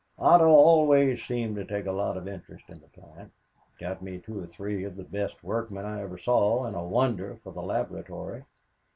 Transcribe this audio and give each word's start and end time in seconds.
Otto 0.17 0.47
always 0.47 1.23
seemed 1.23 1.55
to 1.57 1.63
take 1.63 1.85
a 1.85 1.91
lot 1.91 2.17
of 2.17 2.27
interest 2.27 2.65
in 2.69 2.79
the 2.81 2.87
plant, 2.87 3.31
got 3.77 4.01
me 4.01 4.17
two 4.17 4.39
or 4.41 4.47
three 4.47 4.83
of 4.83 4.95
the 4.95 5.03
best 5.03 5.43
workmen 5.43 5.85
I 5.85 6.01
ever 6.01 6.17
saw 6.17 6.65
and 6.65 6.75
a 6.75 6.81
wonder 6.81 7.39
for 7.43 7.51
the 7.53 7.61
laboratory. 7.61 8.43